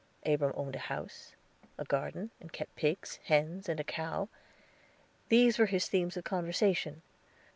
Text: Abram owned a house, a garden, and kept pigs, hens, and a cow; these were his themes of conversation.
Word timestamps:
Abram 0.25 0.53
owned 0.55 0.75
a 0.75 0.79
house, 0.79 1.35
a 1.77 1.85
garden, 1.85 2.31
and 2.39 2.51
kept 2.51 2.75
pigs, 2.75 3.19
hens, 3.25 3.69
and 3.69 3.79
a 3.79 3.83
cow; 3.83 4.29
these 5.29 5.59
were 5.59 5.67
his 5.67 5.87
themes 5.87 6.17
of 6.17 6.23
conversation. 6.23 7.03